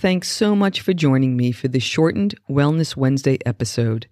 Thanks 0.00 0.28
so 0.28 0.54
much 0.54 0.80
for 0.80 0.92
joining 0.94 1.36
me 1.36 1.50
for 1.50 1.66
this 1.66 1.82
shortened 1.82 2.36
Wellness 2.48 2.94
Wednesday 2.94 3.36
episode, 3.44 4.06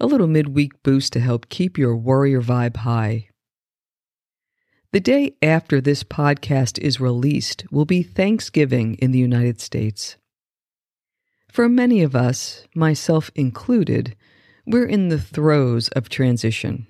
a 0.00 0.06
little 0.06 0.28
midweek 0.28 0.82
boost 0.82 1.12
to 1.12 1.20
help 1.20 1.50
keep 1.50 1.76
your 1.76 1.94
warrior 1.94 2.40
vibe 2.40 2.78
high. 2.78 3.28
The 4.92 5.00
day 5.00 5.36
after 5.42 5.78
this 5.78 6.02
podcast 6.02 6.78
is 6.78 7.00
released 7.00 7.66
will 7.70 7.84
be 7.84 8.02
Thanksgiving 8.02 8.94
in 8.94 9.10
the 9.10 9.18
United 9.18 9.60
States. 9.60 10.16
For 11.52 11.68
many 11.68 12.02
of 12.02 12.16
us, 12.16 12.66
myself 12.74 13.30
included, 13.34 14.16
we're 14.64 14.86
in 14.86 15.10
the 15.10 15.20
throes 15.20 15.88
of 15.88 16.08
transition. 16.08 16.86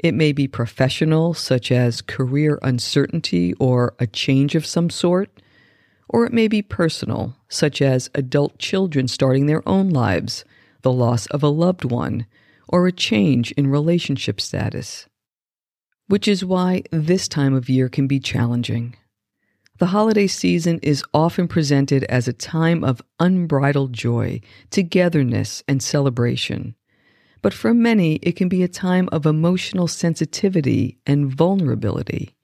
It 0.00 0.14
may 0.14 0.32
be 0.32 0.48
professional, 0.48 1.34
such 1.34 1.70
as 1.70 2.02
career 2.02 2.58
uncertainty 2.62 3.54
or 3.60 3.94
a 4.00 4.08
change 4.08 4.56
of 4.56 4.66
some 4.66 4.90
sort 4.90 5.30
or 6.08 6.24
it 6.24 6.32
may 6.32 6.48
be 6.48 6.62
personal, 6.62 7.36
such 7.48 7.80
as 7.80 8.10
adult 8.14 8.58
children 8.58 9.08
starting 9.08 9.46
their 9.46 9.66
own 9.68 9.90
lives, 9.90 10.44
the 10.82 10.92
loss 10.92 11.26
of 11.26 11.42
a 11.42 11.48
loved 11.48 11.84
one, 11.84 12.26
or 12.68 12.86
a 12.86 12.92
change 12.92 13.52
in 13.52 13.66
relationship 13.66 14.40
status. 14.40 15.08
Which 16.06 16.28
is 16.28 16.44
why 16.44 16.82
this 16.90 17.28
time 17.28 17.54
of 17.54 17.68
year 17.68 17.88
can 17.88 18.06
be 18.06 18.20
challenging. 18.20 18.96
The 19.78 19.86
holiday 19.86 20.28
season 20.28 20.78
is 20.82 21.02
often 21.12 21.48
presented 21.48 22.04
as 22.04 22.28
a 22.28 22.32
time 22.32 22.84
of 22.84 23.02
unbridled 23.18 23.92
joy, 23.92 24.40
togetherness, 24.70 25.64
and 25.66 25.82
celebration. 25.82 26.76
But 27.42 27.54
for 27.54 27.74
many, 27.74 28.16
it 28.16 28.36
can 28.36 28.48
be 28.48 28.62
a 28.62 28.68
time 28.68 29.08
of 29.10 29.26
emotional 29.26 29.88
sensitivity 29.88 30.98
and 31.06 31.34
vulnerability 31.34 32.36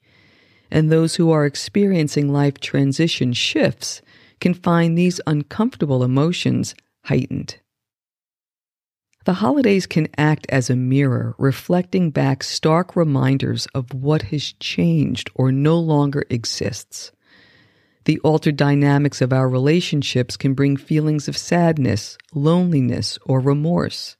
and 0.71 0.91
those 0.91 1.15
who 1.15 1.29
are 1.29 1.45
experiencing 1.45 2.31
life 2.31 2.59
transition 2.59 3.33
shifts 3.33 4.01
can 4.39 4.53
find 4.53 4.97
these 4.97 5.21
uncomfortable 5.27 6.03
emotions 6.03 6.73
heightened. 7.05 7.57
The 9.25 9.33
holidays 9.33 9.85
can 9.85 10.07
act 10.17 10.47
as 10.49 10.69
a 10.69 10.75
mirror, 10.75 11.35
reflecting 11.37 12.09
back 12.09 12.43
stark 12.43 12.95
reminders 12.95 13.67
of 13.75 13.93
what 13.93 14.23
has 14.23 14.53
changed 14.53 15.29
or 15.35 15.51
no 15.51 15.77
longer 15.77 16.23
exists. 16.29 17.11
The 18.05 18.19
altered 18.21 18.57
dynamics 18.57 19.21
of 19.21 19.31
our 19.31 19.47
relationships 19.47 20.37
can 20.37 20.55
bring 20.55 20.75
feelings 20.75 21.27
of 21.27 21.37
sadness, 21.37 22.17
loneliness, 22.33 23.19
or 23.23 23.39
remorse. 23.39 24.17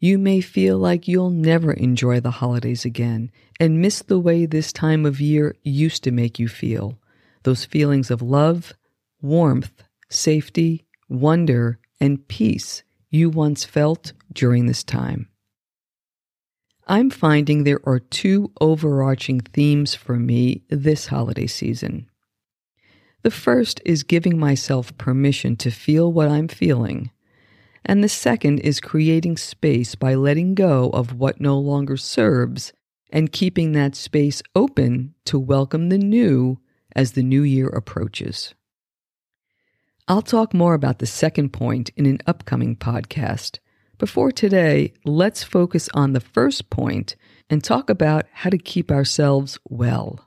You 0.00 0.18
may 0.18 0.40
feel 0.40 0.78
like 0.78 1.06
you'll 1.06 1.30
never 1.30 1.72
enjoy 1.72 2.20
the 2.20 2.30
holidays 2.30 2.86
again 2.86 3.30
and 3.62 3.80
miss 3.80 4.02
the 4.02 4.18
way 4.18 4.44
this 4.44 4.72
time 4.72 5.06
of 5.06 5.20
year 5.20 5.54
used 5.62 6.02
to 6.02 6.10
make 6.10 6.40
you 6.40 6.48
feel. 6.48 6.98
Those 7.44 7.64
feelings 7.64 8.10
of 8.10 8.20
love, 8.20 8.72
warmth, 9.20 9.84
safety, 10.08 10.84
wonder, 11.08 11.78
and 12.00 12.26
peace 12.26 12.82
you 13.08 13.30
once 13.30 13.64
felt 13.64 14.14
during 14.32 14.66
this 14.66 14.82
time. 14.82 15.28
I'm 16.88 17.08
finding 17.08 17.62
there 17.62 17.78
are 17.84 18.00
two 18.00 18.50
overarching 18.60 19.38
themes 19.38 19.94
for 19.94 20.16
me 20.16 20.64
this 20.68 21.06
holiday 21.06 21.46
season. 21.46 22.10
The 23.22 23.30
first 23.30 23.80
is 23.84 24.02
giving 24.02 24.40
myself 24.40 24.98
permission 24.98 25.54
to 25.58 25.70
feel 25.70 26.12
what 26.12 26.28
I'm 26.28 26.48
feeling 26.48 27.12
and 27.84 28.02
the 28.02 28.08
second 28.08 28.60
is 28.60 28.80
creating 28.80 29.36
space 29.36 29.94
by 29.94 30.14
letting 30.14 30.54
go 30.54 30.90
of 30.90 31.14
what 31.14 31.40
no 31.40 31.58
longer 31.58 31.96
serves 31.96 32.72
and 33.12 33.30
keeping 33.30 33.72
that 33.72 33.94
space 33.94 34.42
open 34.56 35.14
to 35.26 35.38
welcome 35.38 35.90
the 35.90 35.98
new 35.98 36.58
as 36.96 37.12
the 37.12 37.22
new 37.22 37.42
year 37.42 37.68
approaches. 37.68 38.54
I'll 40.08 40.22
talk 40.22 40.52
more 40.52 40.74
about 40.74 40.98
the 40.98 41.06
second 41.06 41.52
point 41.52 41.90
in 41.90 42.06
an 42.06 42.18
upcoming 42.26 42.74
podcast. 42.74 43.58
Before 43.98 44.32
today, 44.32 44.94
let's 45.04 45.44
focus 45.44 45.88
on 45.94 46.12
the 46.12 46.20
first 46.20 46.70
point 46.70 47.14
and 47.48 47.62
talk 47.62 47.88
about 47.88 48.24
how 48.32 48.50
to 48.50 48.58
keep 48.58 48.90
ourselves 48.90 49.58
well. 49.68 50.26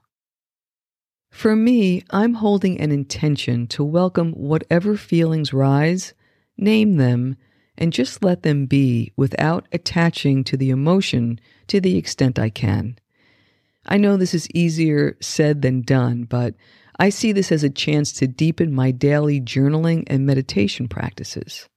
For 1.29 1.56
me, 1.56 2.03
I'm 2.12 2.35
holding 2.35 2.79
an 2.79 2.91
intention 2.91 3.67
to 3.67 3.84
welcome 3.84 4.31
whatever 4.31 4.96
feelings 4.96 5.52
rise, 5.52 6.13
name 6.56 6.96
them, 6.96 7.35
and 7.78 7.91
just 7.91 8.23
let 8.23 8.44
them 8.44 8.67
be 8.67 9.12
without 9.17 9.67
attaching 9.73 10.46
to 10.46 10.56
the 10.56 10.69
emotion 10.69 11.40
to 11.68 11.81
the 11.81 11.98
extent 11.98 12.40
I 12.40 12.50
can. 12.50 12.98
I 13.86 13.98
know 13.98 14.18
this 14.18 14.34
is 14.34 14.50
easier 14.52 15.16
said 15.22 15.62
than 15.62 15.81
done, 15.81 16.24
but 16.24 16.56
I 16.98 17.09
see 17.09 17.31
this 17.31 17.52
as 17.52 17.64
a 17.64 17.70
chance 17.70 18.12
to 18.14 18.28
deepen 18.28 18.74
my 18.74 18.92
daily 18.92 19.42
journaling 19.42 20.03
and 20.08 20.26
meditation 20.26 20.88
practices. 20.88 21.68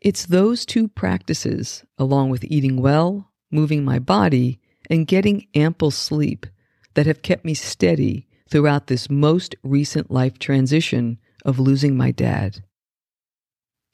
It's 0.00 0.26
those 0.26 0.64
two 0.64 0.88
practices, 0.88 1.84
along 1.98 2.30
with 2.30 2.44
eating 2.44 2.80
well, 2.80 3.30
moving 3.50 3.84
my 3.84 3.98
body, 3.98 4.60
and 4.88 5.06
getting 5.06 5.46
ample 5.54 5.90
sleep, 5.90 6.46
that 6.94 7.06
have 7.06 7.22
kept 7.22 7.44
me 7.44 7.54
steady 7.54 8.26
throughout 8.50 8.86
this 8.86 9.10
most 9.10 9.54
recent 9.62 10.10
life 10.10 10.38
transition 10.38 11.18
of 11.44 11.58
losing 11.58 11.96
my 11.96 12.10
dad. 12.10 12.62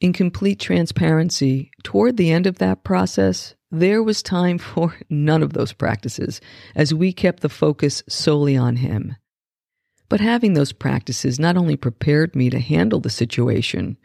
In 0.01 0.13
complete 0.13 0.59
transparency, 0.61 1.71
toward 1.83 2.17
the 2.17 2.31
end 2.31 2.47
of 2.47 2.59
that 2.59 2.85
process, 2.85 3.55
there 3.81 4.03
was 4.03 4.23
time 4.23 4.59
for 4.73 4.97
none 5.09 5.43
of 5.43 5.53
those 5.53 5.73
practices 5.73 6.41
as 6.75 6.95
we 6.95 7.13
kept 7.13 7.41
the 7.41 7.49
focus 7.49 8.03
solely 8.09 8.57
on 8.57 8.77
him. 8.77 9.17
But 10.09 10.21
having 10.21 10.55
those 10.55 10.73
practices 10.73 11.39
not 11.39 11.57
only 11.57 11.77
prepared 11.77 12.37
me 12.37 12.49
to 12.51 12.61
handle 12.61 13.01
the 13.01 13.11
situation, 13.11 13.97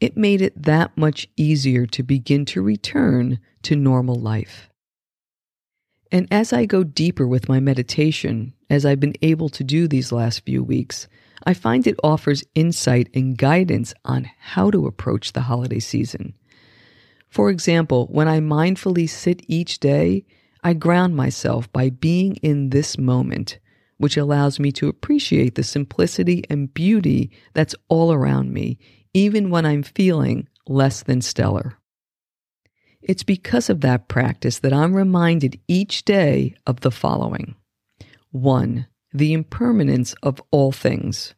it 0.00 0.16
made 0.16 0.40
it 0.40 0.62
that 0.62 0.96
much 0.96 1.28
easier 1.36 1.84
to 1.86 2.02
begin 2.02 2.44
to 2.46 2.62
return 2.62 3.40
to 3.62 3.74
normal 3.74 4.14
life. 4.14 4.68
And 6.10 6.28
as 6.30 6.52
I 6.52 6.64
go 6.64 6.84
deeper 6.84 7.26
with 7.26 7.48
my 7.48 7.60
meditation, 7.60 8.54
as 8.70 8.86
I've 8.86 9.00
been 9.00 9.16
able 9.20 9.48
to 9.50 9.64
do 9.64 9.88
these 9.88 10.12
last 10.12 10.44
few 10.44 10.62
weeks, 10.62 11.08
I 11.44 11.54
find 11.54 11.86
it 11.86 11.98
offers 12.02 12.44
insight 12.54 13.08
and 13.14 13.36
guidance 13.36 13.92
on 14.04 14.30
how 14.38 14.70
to 14.70 14.86
approach 14.86 15.32
the 15.32 15.42
holiday 15.42 15.80
season. 15.80 16.34
For 17.28 17.50
example, 17.50 18.06
when 18.10 18.28
I 18.28 18.40
mindfully 18.40 19.08
sit 19.08 19.42
each 19.46 19.80
day, 19.80 20.24
I 20.62 20.72
ground 20.74 21.14
myself 21.14 21.70
by 21.72 21.90
being 21.90 22.36
in 22.36 22.70
this 22.70 22.98
moment, 22.98 23.58
which 23.98 24.16
allows 24.16 24.58
me 24.58 24.72
to 24.72 24.88
appreciate 24.88 25.54
the 25.54 25.62
simplicity 25.62 26.44
and 26.48 26.72
beauty 26.72 27.30
that's 27.52 27.74
all 27.88 28.12
around 28.12 28.52
me, 28.52 28.78
even 29.14 29.50
when 29.50 29.66
I'm 29.66 29.82
feeling 29.82 30.48
less 30.66 31.02
than 31.02 31.20
stellar. 31.20 31.78
It's 33.00 33.22
because 33.22 33.70
of 33.70 33.80
that 33.82 34.08
practice 34.08 34.58
that 34.60 34.72
I'm 34.72 34.94
reminded 34.94 35.60
each 35.68 36.04
day 36.04 36.54
of 36.66 36.80
the 36.80 36.90
following 36.90 37.54
1 38.32 38.86
the 39.12 39.32
impermanence 39.32 40.14
of 40.22 40.42
all 40.50 40.70
things. 40.72 41.34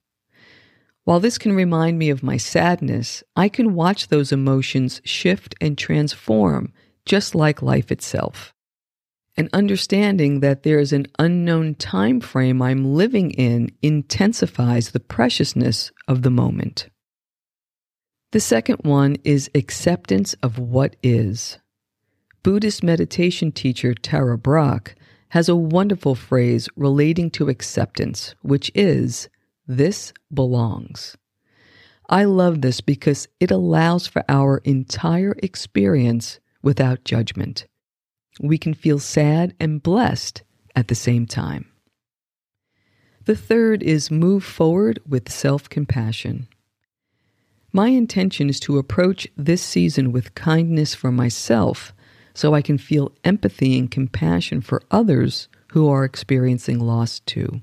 While 1.11 1.19
this 1.19 1.39
can 1.39 1.55
remind 1.55 1.99
me 1.99 2.11
of 2.11 2.23
my 2.23 2.37
sadness, 2.37 3.25
I 3.35 3.49
can 3.49 3.75
watch 3.75 4.07
those 4.07 4.31
emotions 4.31 5.01
shift 5.05 5.57
and 5.61 5.77
transform 5.77 6.73
just 7.05 7.35
like 7.35 7.63
life 7.63 7.91
itself. 7.91 8.55
And 9.37 9.51
understanding 9.53 10.39
that 10.39 10.63
there 10.63 10.79
is 10.79 10.93
an 10.93 11.09
unknown 11.19 11.75
time 11.75 12.21
frame 12.21 12.63
I'm 12.63 12.95
living 12.95 13.33
in 13.33 13.73
intensifies 13.83 14.93
the 14.93 15.01
preciousness 15.01 15.91
of 16.07 16.23
the 16.23 16.31
moment. 16.31 16.89
The 18.31 18.39
second 18.39 18.79
one 18.83 19.17
is 19.25 19.51
acceptance 19.53 20.35
of 20.45 20.61
what 20.61 20.95
is. 21.03 21.59
Buddhist 22.45 22.85
meditation 22.85 23.51
teacher 23.51 23.95
Tara 23.95 24.39
Brach 24.39 24.95
has 25.31 25.49
a 25.49 25.57
wonderful 25.57 26.15
phrase 26.15 26.69
relating 26.77 27.33
to 27.33 27.49
acceptance, 27.49 28.37
which 28.43 28.71
is, 28.77 29.29
This 29.71 30.13
belongs. 30.35 31.17
I 32.09 32.25
love 32.25 32.61
this 32.61 32.81
because 32.81 33.29
it 33.39 33.53
allows 33.53 34.09
for 34.09 34.25
our 34.29 34.59
entire 34.65 35.37
experience 35.45 36.41
without 36.61 37.05
judgment. 37.05 37.69
We 38.41 38.59
can 38.59 38.75
feel 38.75 38.99
sad 38.99 39.55
and 39.61 39.81
blessed 39.81 40.43
at 40.75 40.89
the 40.89 40.97
same 40.97 41.25
time. 41.25 41.71
The 43.27 43.37
third 43.37 43.85
is 43.85 44.11
move 44.11 44.43
forward 44.43 44.99
with 45.09 45.31
self 45.31 45.69
compassion. 45.69 46.49
My 47.73 47.91
intention 47.91 48.49
is 48.49 48.59
to 48.61 48.77
approach 48.77 49.29
this 49.37 49.63
season 49.63 50.11
with 50.11 50.35
kindness 50.35 50.97
for 50.97 51.13
myself 51.13 51.95
so 52.35 52.55
I 52.55 52.61
can 52.61 52.77
feel 52.77 53.13
empathy 53.23 53.79
and 53.79 53.89
compassion 53.89 54.63
for 54.63 54.83
others 54.91 55.47
who 55.69 55.89
are 55.89 56.05
experiencing 56.05 56.81
loss 56.81 57.21
too. 57.21 57.63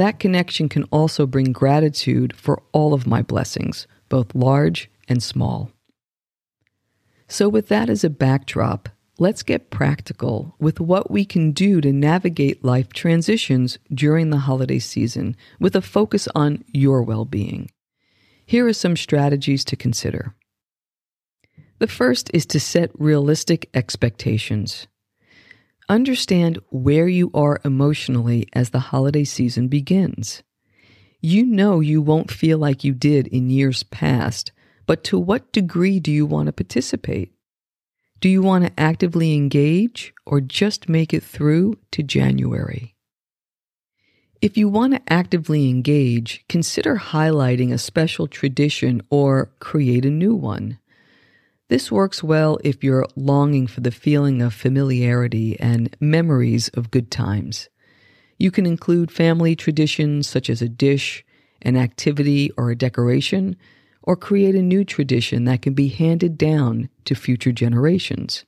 That 0.00 0.18
connection 0.18 0.70
can 0.70 0.84
also 0.84 1.26
bring 1.26 1.52
gratitude 1.52 2.34
for 2.34 2.62
all 2.72 2.94
of 2.94 3.06
my 3.06 3.20
blessings, 3.20 3.86
both 4.08 4.34
large 4.34 4.90
and 5.08 5.22
small. 5.22 5.72
So, 7.28 7.50
with 7.50 7.68
that 7.68 7.90
as 7.90 8.02
a 8.02 8.08
backdrop, 8.08 8.88
let's 9.18 9.42
get 9.42 9.68
practical 9.68 10.54
with 10.58 10.80
what 10.80 11.10
we 11.10 11.26
can 11.26 11.52
do 11.52 11.82
to 11.82 11.92
navigate 11.92 12.64
life 12.64 12.94
transitions 12.94 13.78
during 13.92 14.30
the 14.30 14.38
holiday 14.38 14.78
season 14.78 15.36
with 15.58 15.76
a 15.76 15.82
focus 15.82 16.26
on 16.34 16.64
your 16.68 17.02
well 17.02 17.26
being. 17.26 17.70
Here 18.46 18.66
are 18.66 18.72
some 18.72 18.96
strategies 18.96 19.66
to 19.66 19.76
consider. 19.76 20.34
The 21.78 21.86
first 21.86 22.30
is 22.32 22.46
to 22.46 22.58
set 22.58 22.90
realistic 22.98 23.68
expectations. 23.74 24.86
Understand 25.90 26.60
where 26.70 27.08
you 27.08 27.32
are 27.34 27.60
emotionally 27.64 28.46
as 28.52 28.70
the 28.70 28.78
holiday 28.78 29.24
season 29.24 29.66
begins. 29.66 30.44
You 31.20 31.44
know 31.44 31.80
you 31.80 32.00
won't 32.00 32.30
feel 32.30 32.58
like 32.58 32.84
you 32.84 32.94
did 32.94 33.26
in 33.26 33.50
years 33.50 33.82
past, 33.82 34.52
but 34.86 35.02
to 35.02 35.18
what 35.18 35.50
degree 35.52 35.98
do 35.98 36.12
you 36.12 36.26
want 36.26 36.46
to 36.46 36.52
participate? 36.52 37.32
Do 38.20 38.28
you 38.28 38.40
want 38.40 38.66
to 38.66 38.80
actively 38.80 39.34
engage 39.34 40.14
or 40.24 40.40
just 40.40 40.88
make 40.88 41.12
it 41.12 41.24
through 41.24 41.76
to 41.90 42.04
January? 42.04 42.94
If 44.40 44.56
you 44.56 44.68
want 44.68 44.94
to 44.94 45.12
actively 45.12 45.68
engage, 45.68 46.44
consider 46.48 46.98
highlighting 46.98 47.72
a 47.72 47.78
special 47.78 48.28
tradition 48.28 49.02
or 49.10 49.50
create 49.58 50.04
a 50.04 50.10
new 50.10 50.36
one. 50.36 50.78
This 51.70 51.92
works 51.92 52.20
well 52.20 52.58
if 52.64 52.82
you're 52.82 53.06
longing 53.14 53.68
for 53.68 53.80
the 53.80 53.92
feeling 53.92 54.42
of 54.42 54.52
familiarity 54.52 55.58
and 55.60 55.96
memories 56.00 56.68
of 56.70 56.90
good 56.90 57.12
times. 57.12 57.68
You 58.38 58.50
can 58.50 58.66
include 58.66 59.12
family 59.12 59.54
traditions 59.54 60.28
such 60.28 60.50
as 60.50 60.60
a 60.60 60.68
dish, 60.68 61.24
an 61.62 61.76
activity, 61.76 62.50
or 62.56 62.72
a 62.72 62.76
decoration, 62.76 63.54
or 64.02 64.16
create 64.16 64.56
a 64.56 64.62
new 64.62 64.84
tradition 64.84 65.44
that 65.44 65.62
can 65.62 65.72
be 65.72 65.86
handed 65.86 66.36
down 66.36 66.88
to 67.04 67.14
future 67.14 67.52
generations. 67.52 68.44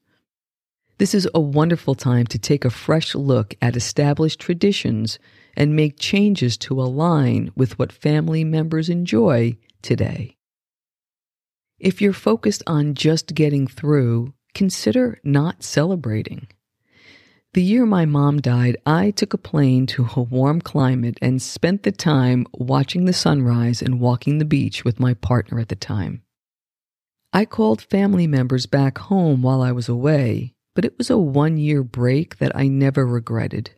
This 0.99 1.15
is 1.15 1.29
a 1.33 1.41
wonderful 1.41 1.95
time 1.95 2.27
to 2.27 2.41
take 2.41 2.65
a 2.65 2.71
fresh 2.71 3.15
look 3.15 3.55
at 3.63 3.77
established 3.77 4.41
traditions 4.41 5.21
and 5.57 5.77
make 5.77 5.97
changes 5.97 6.57
to 6.59 6.83
align 6.83 7.53
with 7.55 7.79
what 7.79 7.93
family 7.93 8.43
members 8.43 8.89
enjoy 8.89 9.57
today. 9.81 10.39
If 11.83 12.01
you're 12.01 12.13
focused 12.13 12.63
on 12.65 12.95
just 12.95 13.35
getting 13.35 13.67
through, 13.67 14.35
consider 14.55 15.19
not 15.25 15.65
celebrating. 15.65 16.47
The 17.55 17.63
year 17.63 17.85
my 17.85 18.05
mom 18.07 18.41
died, 18.41 18.77
I 18.87 19.11
took 19.11 19.35
a 19.35 19.39
plane 19.39 19.87
to 19.89 20.09
a 20.15 20.23
warm 20.23 20.61
climate 20.61 21.19
and 21.21 21.43
spent 21.43 21.83
the 21.83 21.91
time 21.91 22.47
watching 22.53 23.07
the 23.07 23.13
sunrise 23.13 23.83
and 23.83 23.99
walking 23.99 24.39
the 24.39 24.45
beach 24.45 24.85
with 24.85 25.01
my 25.01 25.15
partner 25.15 25.59
at 25.59 25.71
the 25.71 25.75
time. 25.75 26.23
I 27.33 27.45
called 27.47 27.83
family 27.83 28.29
members 28.29 28.67
back 28.67 28.99
home 28.99 29.43
while 29.43 29.61
I 29.61 29.73
was 29.73 29.89
away, 29.89 30.55
but 30.77 30.85
it 30.85 30.97
was 30.99 31.11
a 31.11 31.19
one 31.19 31.57
year 31.57 31.83
break 31.83 32.39
that 32.39 32.55
I 32.55 32.69
never 32.69 33.05
regretted. 33.05 33.73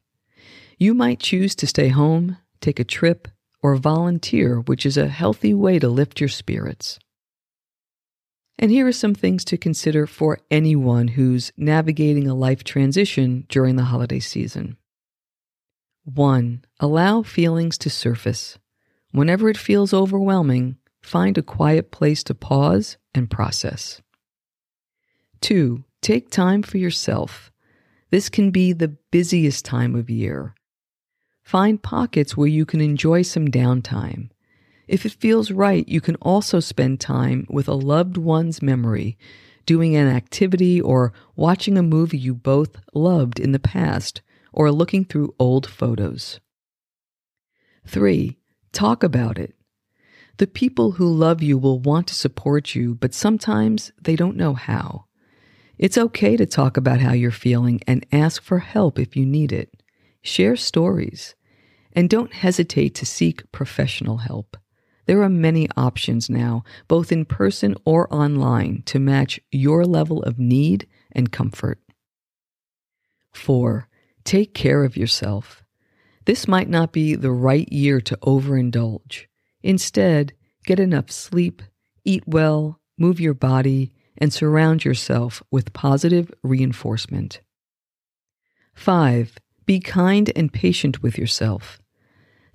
You 0.77 0.93
might 0.93 1.21
choose 1.21 1.55
to 1.55 1.67
stay 1.67 1.89
home, 1.89 2.37
take 2.61 2.79
a 2.79 2.85
trip, 2.85 3.29
or 3.63 3.77
volunteer, 3.77 4.61
which 4.61 4.85
is 4.85 4.99
a 4.99 5.09
healthy 5.09 5.55
way 5.55 5.79
to 5.79 5.89
lift 5.89 6.21
your 6.21 6.29
spirits. 6.29 6.99
And 8.59 8.71
here 8.71 8.87
are 8.87 8.93
some 8.93 9.15
things 9.15 9.45
to 9.47 9.57
consider 9.57 10.07
for 10.07 10.39
anyone 10.51 11.09
who's 11.09 11.53
navigating 11.57 12.29
a 12.29 12.35
life 12.35 12.65
transition 12.65 13.47
during 13.49 13.77
the 13.77 13.85
holiday 13.85 14.21
season. 14.21 14.77
1. 16.05 16.65
Allow 16.81 17.23
feelings 17.23 17.79
to 17.79 17.91
surface. 17.91 18.59
Whenever 19.11 19.49
it 19.49 19.57
feels 19.57 19.95
overwhelming, 19.95 20.77
find 21.03 21.37
a 21.37 21.43
quiet 21.43 21.91
place 21.91 22.23
to 22.25 22.35
pause 22.35 22.97
and 23.15 23.31
process. 23.31 24.03
2. 25.41 25.83
Take 26.01 26.31
time 26.31 26.63
for 26.63 26.79
yourself. 26.79 27.51
This 28.11 28.29
can 28.29 28.51
be 28.51 28.73
the 28.73 28.97
busiest 29.11 29.65
time 29.65 29.95
of 29.95 30.11
year. 30.11 30.55
Find 31.43 31.83
pockets 31.83 32.37
where 32.37 32.49
you 32.49 32.65
can 32.65 32.81
enjoy 32.81 33.23
some 33.23 33.49
downtime. 33.49 34.31
If 34.87 35.07
it 35.07 35.13
feels 35.13 35.51
right, 35.51 35.89
you 35.89 36.01
can 36.01 36.17
also 36.17 36.61
spend 36.61 37.01
time 37.01 37.47
with 37.49 37.69
a 37.69 37.75
loved 37.75 38.17
one's 38.17 38.61
memory, 38.61 39.17
doing 39.67 39.97
an 39.97 40.09
activity 40.09 40.81
or 40.81 41.13
watching 41.37 41.79
a 41.79 41.83
movie 41.83 42.19
you 42.19 42.35
both 42.35 42.77
loved 42.93 43.41
in 43.41 43.53
the 43.53 43.59
past, 43.59 44.21
or 44.53 44.71
looking 44.71 45.05
through 45.05 45.35
old 45.39 45.67
photos. 45.67 46.39
3. 47.87 48.37
Talk 48.73 49.03
about 49.03 49.39
it. 49.39 49.55
The 50.37 50.47
people 50.47 50.93
who 50.93 51.07
love 51.07 51.43
you 51.43 51.57
will 51.59 51.79
want 51.79 52.09
to 52.09 52.15
support 52.15 52.75
you, 52.75 52.95
but 52.95 53.15
sometimes 53.15 53.93
they 54.01 54.17
don't 54.17 54.37
know 54.37 54.55
how. 54.55 55.07
It's 55.79 55.99
okay 55.99 56.37
to 56.37 56.47
talk 56.47 56.77
about 56.77 57.01
how 57.01 57.13
you're 57.13 57.31
feeling 57.31 57.81
and 57.87 58.07
ask 58.13 58.43
for 58.43 58.59
help 58.59 58.99
if 58.99 59.17
you 59.17 59.25
need 59.27 59.53
it. 59.53 59.83
Share 60.23 60.57
stories. 60.57 61.35
And 61.93 62.11
don't 62.11 62.33
hesitate 62.33 62.95
to 62.97 63.07
seek 63.07 63.51
professional 63.53 64.19
help. 64.19 64.57
There 65.07 65.23
are 65.23 65.29
many 65.29 65.69
options 65.77 66.31
now, 66.31 66.65
both 66.89 67.13
in 67.13 67.25
person 67.25 67.77
or 67.85 68.13
online, 68.13 68.83
to 68.87 68.99
match 68.99 69.41
your 69.51 69.85
level 69.85 70.23
of 70.23 70.39
need 70.39 70.87
and 71.13 71.31
comfort. 71.31 71.79
4. 73.33 73.89
Take 74.25 74.55
care 74.55 74.85
of 74.85 74.97
yourself. 74.97 75.63
This 76.25 76.49
might 76.49 76.69
not 76.69 76.93
be 76.93 77.15
the 77.15 77.33
right 77.33 77.71
year 77.71 78.01
to 78.01 78.17
overindulge. 78.23 79.27
Instead, 79.63 80.33
get 80.65 80.81
enough 80.81 81.11
sleep, 81.11 81.63
eat 82.05 82.25
well, 82.27 82.81
move 82.97 83.21
your 83.21 83.35
body, 83.35 83.93
and 84.17 84.33
surround 84.33 84.85
yourself 84.85 85.43
with 85.51 85.73
positive 85.73 86.31
reinforcement. 86.43 87.41
5. 88.75 89.37
Be 89.67 89.81
kind 89.81 90.31
and 90.35 90.53
patient 90.53 91.03
with 91.03 91.19
yourself. 91.19 91.79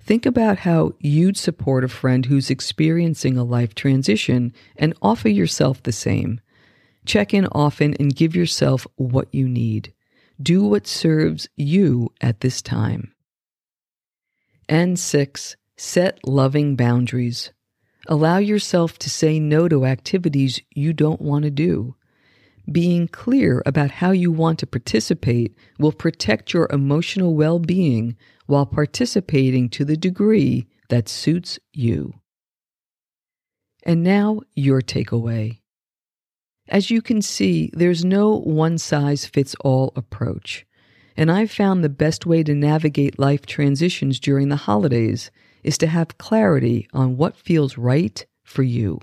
Think 0.02 0.26
about 0.26 0.58
how 0.58 0.94
you'd 0.98 1.36
support 1.36 1.84
a 1.84 1.88
friend 1.88 2.26
who's 2.26 2.50
experiencing 2.50 3.36
a 3.36 3.44
life 3.44 3.74
transition 3.74 4.52
and 4.76 4.94
offer 5.02 5.28
yourself 5.28 5.82
the 5.82 5.92
same. 5.92 6.40
Check 7.04 7.32
in 7.32 7.46
often 7.52 7.94
and 8.00 8.14
give 8.14 8.34
yourself 8.34 8.86
what 8.96 9.32
you 9.32 9.48
need. 9.48 9.92
Do 10.42 10.64
what 10.64 10.86
serves 10.86 11.48
you 11.56 12.12
at 12.20 12.40
this 12.40 12.62
time. 12.62 13.14
And 14.68 14.98
six, 14.98 15.56
set 15.76 16.18
loving 16.26 16.76
boundaries. 16.76 17.52
Allow 18.06 18.38
yourself 18.38 18.98
to 19.00 19.10
say 19.10 19.38
no 19.38 19.68
to 19.68 19.84
activities 19.84 20.60
you 20.74 20.92
don't 20.92 21.20
want 21.20 21.44
to 21.44 21.50
do. 21.50 21.94
Being 22.70 23.08
clear 23.08 23.62
about 23.66 23.90
how 23.90 24.12
you 24.12 24.30
want 24.30 24.58
to 24.60 24.66
participate 24.66 25.54
will 25.78 25.92
protect 25.92 26.52
your 26.52 26.68
emotional 26.70 27.34
well 27.34 27.58
being 27.58 28.16
while 28.50 28.66
participating 28.66 29.68
to 29.70 29.84
the 29.84 29.96
degree 29.96 30.66
that 30.88 31.08
suits 31.08 31.58
you. 31.72 32.14
And 33.84 34.02
now, 34.02 34.40
your 34.54 34.82
takeaway. 34.82 35.60
As 36.68 36.90
you 36.90 37.00
can 37.00 37.22
see, 37.22 37.70
there's 37.72 38.04
no 38.04 38.36
one 38.36 38.76
size 38.76 39.24
fits 39.24 39.54
all 39.60 39.92
approach. 39.96 40.66
And 41.16 41.30
I've 41.30 41.50
found 41.50 41.82
the 41.82 41.88
best 41.88 42.26
way 42.26 42.42
to 42.42 42.54
navigate 42.54 43.18
life 43.18 43.46
transitions 43.46 44.20
during 44.20 44.48
the 44.48 44.56
holidays 44.56 45.30
is 45.62 45.78
to 45.78 45.86
have 45.86 46.18
clarity 46.18 46.88
on 46.92 47.16
what 47.16 47.36
feels 47.36 47.78
right 47.78 48.24
for 48.42 48.62
you. 48.62 49.00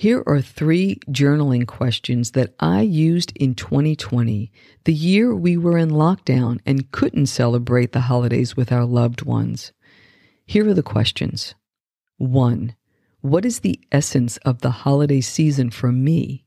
Here 0.00 0.22
are 0.26 0.40
three 0.40 0.98
journaling 1.10 1.66
questions 1.66 2.30
that 2.30 2.54
I 2.58 2.80
used 2.80 3.36
in 3.36 3.54
2020, 3.54 4.50
the 4.84 4.94
year 4.94 5.34
we 5.34 5.58
were 5.58 5.76
in 5.76 5.90
lockdown 5.90 6.58
and 6.64 6.90
couldn't 6.90 7.26
celebrate 7.26 7.92
the 7.92 8.00
holidays 8.00 8.56
with 8.56 8.72
our 8.72 8.86
loved 8.86 9.26
ones. 9.26 9.72
Here 10.46 10.66
are 10.66 10.72
the 10.72 10.82
questions. 10.82 11.54
One, 12.16 12.76
what 13.20 13.44
is 13.44 13.60
the 13.60 13.78
essence 13.92 14.38
of 14.38 14.62
the 14.62 14.70
holiday 14.70 15.20
season 15.20 15.68
for 15.68 15.92
me? 15.92 16.46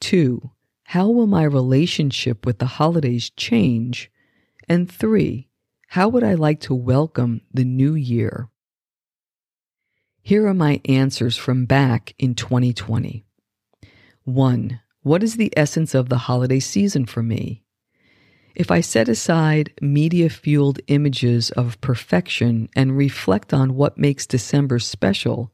Two, 0.00 0.50
how 0.84 1.10
will 1.10 1.26
my 1.26 1.42
relationship 1.42 2.46
with 2.46 2.60
the 2.60 2.80
holidays 2.80 3.28
change? 3.28 4.10
And 4.70 4.90
three, 4.90 5.50
how 5.88 6.08
would 6.08 6.24
I 6.24 6.32
like 6.32 6.60
to 6.60 6.74
welcome 6.74 7.42
the 7.52 7.66
new 7.66 7.94
year? 7.94 8.48
Here 10.26 10.46
are 10.46 10.54
my 10.54 10.80
answers 10.86 11.36
from 11.36 11.66
back 11.66 12.14
in 12.18 12.34
2020. 12.34 13.26
1. 14.24 14.80
What 15.02 15.22
is 15.22 15.36
the 15.36 15.52
essence 15.54 15.94
of 15.94 16.08
the 16.08 16.16
holiday 16.16 16.60
season 16.60 17.04
for 17.04 17.22
me? 17.22 17.62
If 18.54 18.70
I 18.70 18.80
set 18.80 19.06
aside 19.10 19.74
media 19.82 20.30
fueled 20.30 20.80
images 20.86 21.50
of 21.50 21.78
perfection 21.82 22.70
and 22.74 22.96
reflect 22.96 23.52
on 23.52 23.74
what 23.74 23.98
makes 23.98 24.26
December 24.26 24.78
special, 24.78 25.52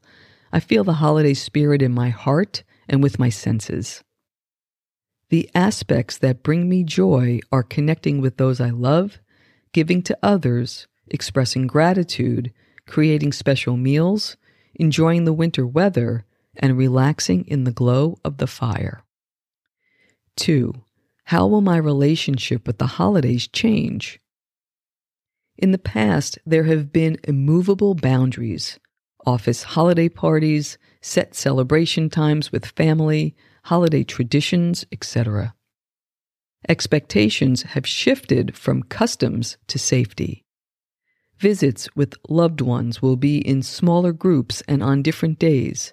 I 0.53 0.61
feel 0.61 0.85
the 0.85 1.03
holiday 1.03 1.33
spirit 1.33 1.81
in 1.81 1.91
my 1.91 2.07
heart 2.07 2.63
and 2.87 3.03
with 3.03 3.19
my 3.19 3.27
senses. 3.27 4.05
The 5.27 5.49
aspects 5.53 6.17
that 6.19 6.43
bring 6.43 6.69
me 6.69 6.85
joy 6.85 7.41
are 7.51 7.61
connecting 7.61 8.21
with 8.21 8.37
those 8.37 8.61
I 8.61 8.69
love, 8.69 9.19
giving 9.73 10.01
to 10.03 10.17
others, 10.23 10.87
expressing 11.07 11.67
gratitude, 11.67 12.53
creating 12.87 13.33
special 13.33 13.75
meals, 13.75 14.37
enjoying 14.75 15.25
the 15.25 15.33
winter 15.33 15.65
weather, 15.65 16.25
and 16.55 16.77
relaxing 16.77 17.45
in 17.45 17.63
the 17.63 17.71
glow 17.71 18.17
of 18.25 18.37
the 18.37 18.47
fire. 18.47 19.03
2. 20.37 20.73
How 21.25 21.47
will 21.47 21.61
my 21.61 21.77
relationship 21.77 22.67
with 22.67 22.77
the 22.77 22.87
holidays 22.87 23.47
change? 23.47 24.19
In 25.57 25.71
the 25.71 25.77
past, 25.77 26.39
there 26.45 26.63
have 26.63 26.91
been 26.91 27.17
immovable 27.23 27.93
boundaries 27.95 28.79
office 29.25 29.63
holiday 29.63 30.09
parties, 30.09 30.77
set 31.01 31.35
celebration 31.35 32.09
times 32.09 32.51
with 32.51 32.65
family, 32.65 33.35
holiday 33.63 34.03
traditions, 34.03 34.85
etc. 34.91 35.53
Expectations 36.67 37.63
have 37.63 37.87
shifted 37.87 38.55
from 38.55 38.83
customs 38.83 39.57
to 39.67 39.79
safety. 39.79 40.40
Visits 41.41 41.89
with 41.95 42.13
loved 42.29 42.61
ones 42.61 43.01
will 43.01 43.15
be 43.15 43.39
in 43.39 43.63
smaller 43.63 44.13
groups 44.13 44.61
and 44.67 44.83
on 44.83 45.01
different 45.01 45.39
days. 45.39 45.91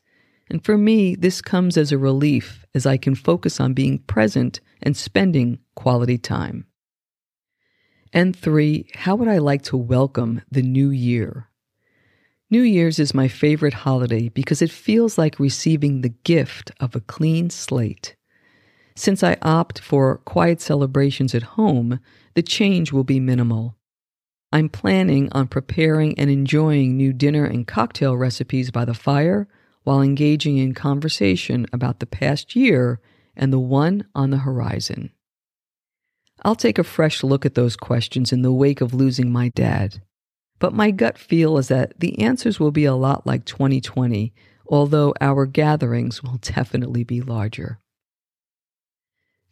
And 0.51 0.63
for 0.63 0.77
me, 0.77 1.15
this 1.15 1.41
comes 1.41 1.79
as 1.79 1.91
a 1.91 1.97
relief 1.97 2.67
as 2.75 2.85
I 2.85 2.99
can 2.99 3.15
focus 3.15 3.59
on 3.59 3.73
being 3.73 4.01
present 4.01 4.61
and 4.83 4.95
spending 4.95 5.59
quality 5.75 6.19
time. 6.19 6.67
And 8.13 8.37
three, 8.37 8.91
how 8.93 9.17
would 9.17 9.29
I 9.29 9.39
like 9.39 9.63
to 9.63 9.77
welcome 9.79 10.43
the 10.51 10.61
new 10.61 10.91
year? 10.91 11.49
New 12.51 12.61
Year's 12.61 12.99
is 12.99 13.15
my 13.15 13.27
favorite 13.27 13.73
holiday 13.73 14.29
because 14.29 14.61
it 14.61 14.71
feels 14.71 15.17
like 15.17 15.41
receiving 15.41 16.03
the 16.03 16.11
gift 16.11 16.73
of 16.79 16.95
a 16.95 17.01
clean 17.01 17.49
slate. 17.49 18.17
Since 18.95 19.23
I 19.23 19.39
opt 19.41 19.79
for 19.79 20.19
quiet 20.19 20.61
celebrations 20.61 21.35
at 21.35 21.57
home, 21.57 22.01
the 22.35 22.43
change 22.43 22.93
will 22.93 23.05
be 23.05 23.19
minimal. 23.19 23.78
I'm 24.51 24.69
planning 24.69 25.29
on 25.33 25.49
preparing 25.49 26.19
and 26.19 26.31
enjoying 26.31 26.97
new 26.97 27.13
dinner 27.13 27.45
and 27.45 27.67
cocktail 27.67 28.17
recipes 28.17 28.71
by 28.71 28.85
the 28.85 28.95
fire 28.95 29.47
while 29.85 30.01
engaging 30.01 30.57
in 30.57 30.75
conversation 30.75 31.67
about 31.73 32.01
the 32.01 32.07
past 32.07 32.57
year 32.57 33.01
and 33.37 33.53
the 33.53 33.59
one 33.59 34.07
on 34.15 34.31
the 34.31 34.39
horizon. 34.39 35.13
I'll 36.45 36.57
take 36.57 36.79
a 36.79 36.85
fresh 36.85 37.23
look 37.23 37.45
at 37.45 37.55
those 37.55 37.77
questions 37.77 38.33
in 38.33 38.43
the 38.43 38.53
wake 38.53 38.81
of 38.81 38.95
losing 38.95 39.31
my 39.31 39.49
dad. 39.51 40.03
But 40.59 40.73
my 40.73 40.91
gut 40.91 41.19
feel 41.19 41.59
is 41.59 41.69
that 41.69 41.99
the 41.99 42.19
answers 42.21 42.59
will 42.59 42.71
be 42.71 42.85
a 42.85 42.95
lot 42.95 43.27
like 43.27 43.45
2020, 43.45 44.33
although 44.67 45.15
our 45.21 45.47
gatherings 45.47 46.23
will 46.23 46.39
definitely 46.41 47.05
be 47.05 47.21
larger. 47.21 47.79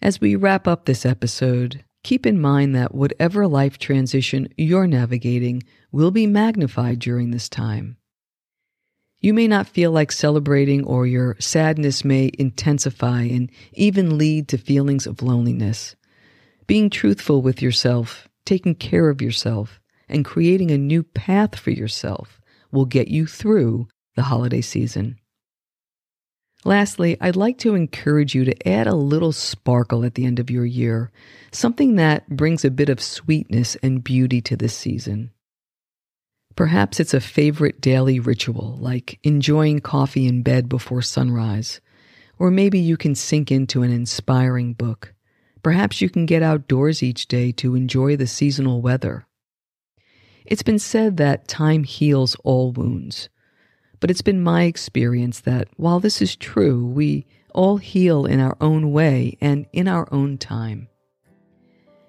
As 0.03 0.21
we 0.21 0.37
wrap 0.37 0.69
up 0.69 0.85
this 0.85 1.07
episode, 1.07 1.85
keep 2.07 2.25
in 2.25 2.41
mind 2.41 2.73
that 2.73 2.95
whatever 2.95 3.49
life 3.49 3.79
transition 3.79 4.47
you're 4.57 4.87
navigating 4.87 5.61
will 5.91 6.13
be 6.13 6.25
magnified 6.25 7.01
during 7.01 7.33
this 7.33 7.49
time. 7.49 7.97
You 9.19 9.35
may 9.35 9.49
not 9.49 9.67
feel 9.67 9.91
like 9.91 10.13
celebrating, 10.13 10.85
or 10.85 11.05
your 11.09 11.35
sadness 11.41 12.05
may 12.05 12.31
intensify 12.39 13.23
and 13.23 13.51
even 13.73 14.19
lead 14.19 14.47
to 14.51 14.57
feelings 14.57 15.09
of 15.09 15.21
loneliness. 15.21 15.97
Being 16.69 16.91
truthful 16.91 17.43
with 17.43 17.61
yourself, 17.61 18.29
taking 18.45 18.77
care 18.77 19.09
of 19.09 19.21
yourself, 19.21 19.81
and 20.09 20.25
creating 20.25 20.71
a 20.71 20.79
new 20.79 21.03
path 21.03 21.59
for 21.59 21.73
yourself 21.73 22.41
will 22.71 22.85
get 22.85 23.09
you 23.09 23.27
through 23.27 23.89
the 24.15 24.23
holiday 24.23 24.61
season. 24.61 25.19
Lastly, 26.65 27.17
I'd 27.21 27.37
like 27.37 27.59
to 27.59 27.75
encourage 27.75 28.35
you 28.35 28.45
to 28.45 28.69
add 28.69 28.87
a 28.87 28.95
little 28.95 29.33
sparkle 29.33 30.05
at 30.05 30.15
the 30.15 30.25
end 30.25 30.39
of 30.39 30.51
your 30.51 30.65
year, 30.67 31.11
something 31.53 31.97
that 31.97 32.29
brings 32.29 32.65
a 32.65 32.71
bit 32.71 32.89
of 32.89 33.01
sweetness 33.01 33.77
and 33.77 34.03
beauty 34.03 34.41
to 34.43 34.57
this 34.57 34.77
season. 34.77 35.31
Perhaps 36.57 36.99
it's 36.99 37.15
a 37.15 37.21
favorite 37.21 37.81
daily 37.81 38.19
ritual, 38.19 38.79
like 38.81 39.19
enjoying 39.23 39.81
coffee 39.81 40.27
in 40.27 40.43
bed 40.43 40.69
before 40.69 41.03
sunrise, 41.03 41.81
or 42.39 42.51
maybe 42.51 42.79
you 42.79 42.97
can 42.97 43.15
sink 43.15 43.53
into 43.53 43.83
an 43.83 43.93
inspiring 43.93 44.73
book. 44.73 45.15
Perhaps 45.63 46.01
you 46.01 46.09
can 46.09 46.27
get 46.27 46.43
outdoors 46.43 47.03
each 47.03 47.29
day 47.29 47.53
to 47.53 47.75
enjoy 47.75 48.17
the 48.17 48.27
seasonal 48.27 48.81
weather. 48.81 49.27
It's 50.47 50.63
been 50.63 50.79
said 50.79 51.17
that 51.17 51.49
time 51.49 51.85
heals 51.85 52.37
all 52.43 52.73
wounds. 52.73 53.29
But 54.01 54.11
it's 54.11 54.23
been 54.23 54.43
my 54.43 54.65
experience 54.65 55.41
that 55.41 55.69
while 55.77 56.01
this 56.01 56.21
is 56.21 56.37
true, 56.37 56.85
we 56.85 57.27
all 57.55 57.79
heal 57.79 58.27
in 58.27 58.41
our 58.41 58.57
own 58.61 58.93
way 58.93 59.39
and 59.41 59.67
in 59.73 59.89
our 59.89 60.07
own 60.13 60.39
time. 60.39 60.89